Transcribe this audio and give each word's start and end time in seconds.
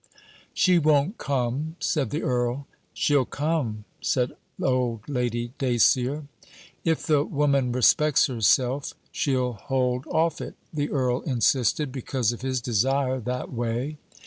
'She 0.55 0.79
won't 0.79 1.19
come,' 1.19 1.75
said 1.79 2.09
the 2.09 2.23
earl. 2.23 2.65
'She'll 2.91 3.23
come,' 3.23 3.83
said 4.01 4.31
old 4.59 5.07
Lady 5.07 5.53
Dacier. 5.59 6.25
'If 6.83 7.05
the 7.05 7.23
woman 7.23 7.71
respects 7.71 8.25
herself 8.25 8.95
she'll 9.11 9.53
hold 9.53 10.07
off 10.07 10.41
it,' 10.41 10.55
the 10.73 10.89
earl 10.89 11.19
insisted 11.21 11.91
because 11.91 12.31
of 12.31 12.41
his 12.41 12.61
desire 12.61 13.19
that 13.19 13.53
way. 13.53 13.99